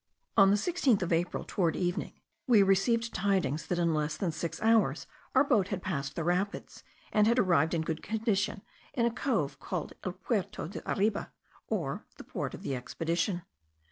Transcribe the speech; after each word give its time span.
On 0.35 0.49
the 0.49 0.55
16th 0.55 1.03
of 1.03 1.13
April, 1.13 1.43
towards 1.47 1.77
evening, 1.77 2.13
we 2.47 2.63
received 2.63 3.13
tidings 3.13 3.67
that 3.67 3.77
in 3.77 3.93
less 3.93 4.17
than 4.17 4.31
six 4.31 4.59
hours 4.63 5.05
our 5.35 5.43
boat 5.43 5.67
had 5.67 5.83
passed 5.83 6.15
the 6.15 6.23
rapids, 6.23 6.83
and 7.11 7.27
had 7.27 7.37
arrived 7.37 7.75
in 7.75 7.83
good 7.83 8.01
condition 8.01 8.63
in 8.95 9.05
a 9.05 9.11
cove 9.13 9.59
called 9.59 9.93
el 10.03 10.13
Puerto 10.13 10.67
de 10.67 10.81
arriba, 10.91 11.31
or 11.67 12.07
the 12.17 12.23
Port 12.23 12.55
of 12.55 12.63
the 12.63 12.75
Expedition. 12.75 13.43